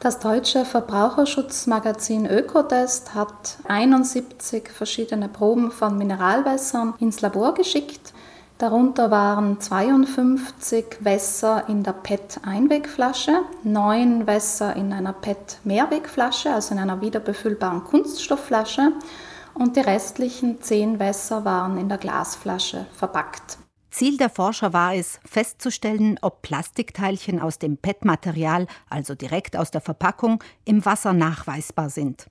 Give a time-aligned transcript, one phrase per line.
[0.00, 8.12] Das deutsche Verbraucherschutzmagazin Ökotest hat 71 verschiedene Proben von Mineralwässern ins Labor geschickt.
[8.58, 17.00] Darunter waren 52 Wässer in der PET-Einwegflasche, 9 Wässer in einer PET-Mehrwegflasche, also in einer
[17.00, 18.92] wiederbefüllbaren Kunststoffflasche,
[19.54, 23.58] und die restlichen 10 Wässer waren in der Glasflasche verpackt.
[23.98, 29.80] Ziel der Forscher war es, festzustellen, ob Plastikteilchen aus dem PET-Material, also direkt aus der
[29.80, 32.28] Verpackung, im Wasser nachweisbar sind.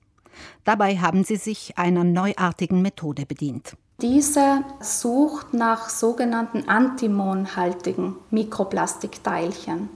[0.64, 3.76] Dabei haben sie sich einer neuartigen Methode bedient.
[4.00, 9.90] Diese sucht nach sogenannten antimonhaltigen Mikroplastikteilchen.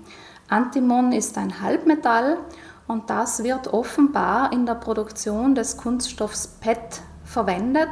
[0.51, 2.37] Antimon ist ein Halbmetall
[2.87, 7.89] und das wird offenbar in der Produktion des Kunststoffs PET verwendet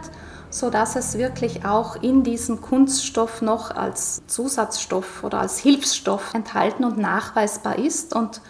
[0.50, 6.98] sodass es wirklich auch in diesem Kunststoff noch als Zusatzstoff oder als Hilfsstoff enthalten und
[6.98, 8.14] nachweisbar ist.
[8.14, 8.41] Und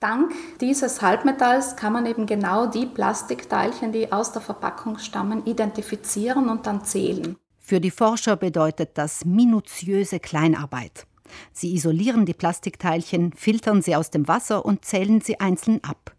[0.00, 6.48] dank dieses Halbmetalls kann man eben genau die Plastikteilchen, die aus der Verpackung stammen, identifizieren
[6.48, 7.36] und dann zählen.
[7.58, 11.06] Für die Forscher bedeutet das minutiöse Kleinarbeit.
[11.52, 16.14] Sie isolieren die Plastikteilchen, filtern sie aus dem Wasser und zählen sie einzeln ab.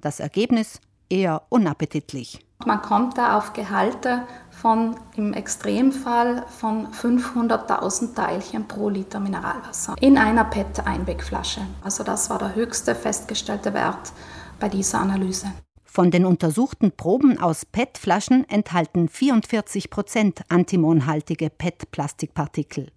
[0.00, 2.40] Das Ergebnis eher unappetitlich.
[2.66, 10.18] Man kommt da auf Gehalte von im Extremfall von 500.000 Teilchen pro Liter Mineralwasser in
[10.18, 11.62] einer PET-Einwegflasche.
[11.82, 14.12] Also das war der höchste festgestellte Wert
[14.58, 15.46] bei dieser Analyse.
[15.84, 22.92] Von den untersuchten Proben aus PET-Flaschen enthalten 44 Prozent antimonhaltige PET-Plastikpartikel.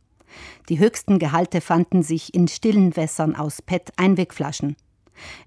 [0.70, 4.76] Die höchsten Gehalte fanden sich in stillen Wässern aus PET-Einwegflaschen.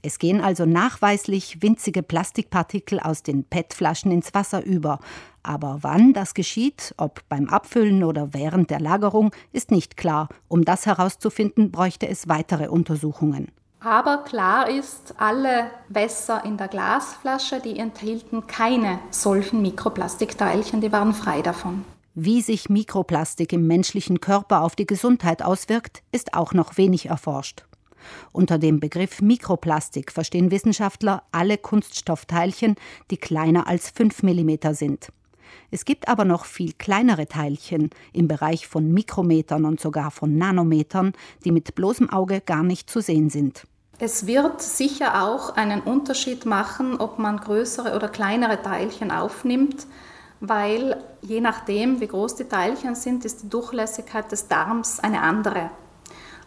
[0.02, 4.98] Es gehen also nachweislich winzige Plastikpartikel aus den PET-Flaschen ins Wasser über.
[5.42, 10.28] Aber wann das geschieht, ob beim Abfüllen oder während der Lagerung, ist nicht klar.
[10.48, 13.52] Um das herauszufinden, bräuchte es weitere Untersuchungen.
[13.80, 21.14] Aber klar ist, alle Wässer in der Glasflasche, die enthielten keine solchen Mikroplastikteilchen, die waren
[21.14, 21.84] frei davon.
[22.14, 27.66] Wie sich Mikroplastik im menschlichen Körper auf die Gesundheit auswirkt, ist auch noch wenig erforscht.
[28.32, 32.76] Unter dem Begriff Mikroplastik verstehen Wissenschaftler alle Kunststoffteilchen,
[33.10, 35.08] die kleiner als 5 mm sind.
[35.70, 41.12] Es gibt aber noch viel kleinere Teilchen im Bereich von Mikrometern und sogar von Nanometern,
[41.44, 43.64] die mit bloßem Auge gar nicht zu sehen sind.
[43.98, 49.86] Es wird sicher auch einen Unterschied machen, ob man größere oder kleinere Teilchen aufnimmt,
[50.40, 55.70] weil je nachdem, wie groß die Teilchen sind, ist die Durchlässigkeit des Darms eine andere.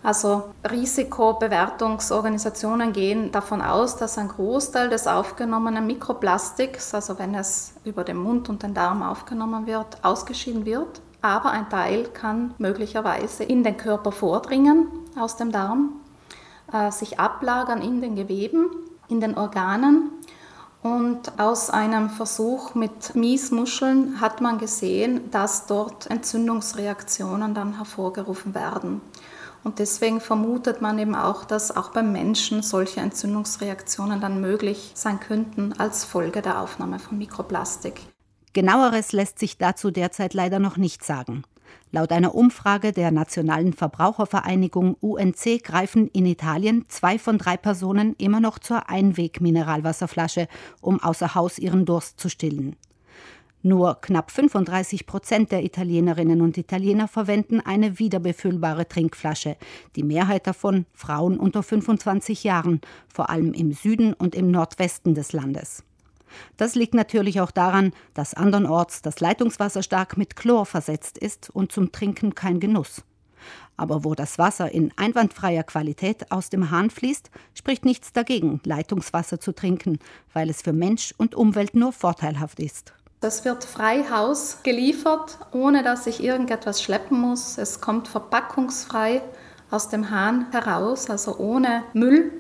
[0.02, 8.06] Also Risikobewertungsorganisationen gehen davon aus, dass ein Großteil des aufgenommenen Mikroplastiks, also wenn es über
[8.06, 11.02] den Mund und den Darm aufgenommen wird, ausgeschieden wird.
[11.22, 14.88] Aber ein Teil kann möglicherweise in den Körper vordringen
[15.20, 16.00] aus dem Darm,
[16.72, 18.70] äh, sich ablagern in den Geweben,
[19.10, 20.12] in den Organen.
[20.82, 29.02] Und aus einem Versuch mit Miesmuscheln hat man gesehen, dass dort Entzündungsreaktionen dann hervorgerufen werden.
[29.64, 35.20] Und deswegen vermutet man eben auch, dass auch beim Menschen solche Entzündungsreaktionen dann möglich sein
[35.20, 38.02] könnten als Folge der Aufnahme von Mikroplastik.
[38.54, 41.44] Genaueres lässt sich dazu derzeit leider noch nicht sagen.
[41.92, 48.40] Laut einer Umfrage der Nationalen Verbrauchervereinigung UNC greifen in Italien zwei von drei Personen immer
[48.40, 50.48] noch zur Einwegmineralwasserflasche,
[50.82, 52.76] um außer Haus ihren Durst zu stillen.
[53.62, 59.58] Nur knapp 35 Prozent der Italienerinnen und Italiener verwenden eine wiederbefüllbare Trinkflasche.
[59.98, 62.80] Die Mehrheit davon Frauen unter 25 Jahren,
[63.14, 65.84] vor allem im Süden und im Nordwesten des Landes.
[66.56, 71.74] Das liegt natürlich auch daran, dass andernorts das Leitungswasser stark mit Chlor versetzt ist und
[71.74, 73.04] zum Trinken kein Genuss.
[73.76, 79.40] Aber wo das Wasser in einwandfreier Qualität aus dem Hahn fließt, spricht nichts dagegen, Leitungswasser
[79.40, 80.00] zu trinken,
[80.34, 82.94] weil es für Mensch und Umwelt nur vorteilhaft ist.
[83.22, 87.58] Das wird frei Haus geliefert, ohne dass ich irgendetwas schleppen muss.
[87.58, 89.22] Es kommt verpackungsfrei
[89.70, 92.32] aus dem Hahn heraus, also ohne Müll.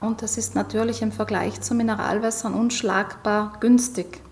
[0.00, 4.22] Und das ist natürlich im Vergleich zu Mineralwässern unschlagbar günstig.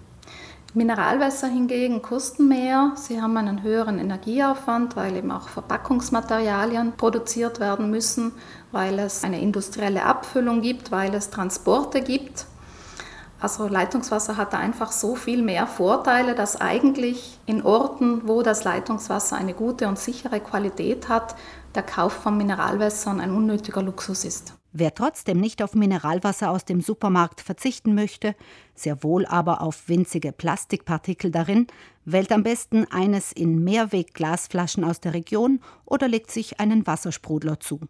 [0.72, 2.92] Mineralwässer hingegen kosten mehr.
[2.94, 8.32] Sie haben einen höheren Energieaufwand, weil eben auch Verpackungsmaterialien produziert werden müssen,
[8.72, 12.46] weil es eine industrielle Abfüllung gibt, weil es Transporte gibt.
[13.40, 18.64] Also Leitungswasser hat da einfach so viel mehr Vorteile, dass eigentlich in Orten, wo das
[18.64, 21.36] Leitungswasser eine gute und sichere Qualität hat,
[21.74, 24.54] der Kauf von Mineralwässern ein unnötiger Luxus ist.
[24.72, 28.34] Wer trotzdem nicht auf Mineralwasser aus dem Supermarkt verzichten möchte,
[28.74, 31.68] sehr wohl aber auf winzige Plastikpartikel darin,
[32.04, 37.80] wählt am besten eines in Mehrwegglasflaschen aus der Region oder legt sich einen Wassersprudler zu.